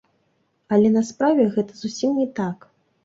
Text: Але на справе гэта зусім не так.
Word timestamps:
Але 0.77 0.89
на 0.95 1.03
справе 1.09 1.45
гэта 1.59 1.71
зусім 1.83 2.17
не 2.21 2.27
так. 2.41 2.57